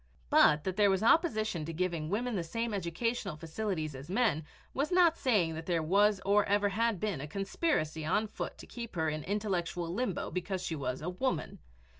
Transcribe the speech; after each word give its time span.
But 0.31 0.63
that 0.63 0.77
there 0.77 0.89
was 0.89 1.03
opposition 1.03 1.63
to 1.63 1.73
giving 1.73 2.09
women 2.09 2.35
the 2.35 2.43
same 2.43 2.73
educational 2.73 3.35
facilities 3.35 3.93
as 3.93 4.09
men 4.09 4.43
was 4.73 4.91
not 4.91 5.15
saying 5.15 5.53
that 5.53 5.67
there 5.67 5.83
was 5.83 6.19
or 6.25 6.43
ever 6.45 6.69
had 6.69 6.99
been 6.99 7.21
a 7.21 7.27
conspiracy 7.27 8.03
on 8.03 8.25
foot 8.25 8.57
to 8.57 8.65
keep 8.65 8.95
her 8.95 9.09
in 9.09 9.23
intellectual 9.23 9.93
limbo 9.93 10.31
because 10.31 10.63
she 10.63 10.75
was 10.75 11.03
a 11.03 11.09
woman. 11.09 11.59